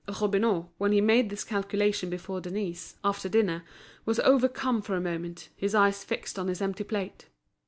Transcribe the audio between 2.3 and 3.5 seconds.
Denise, after